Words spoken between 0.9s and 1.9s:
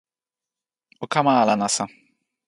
o kama ala nasa.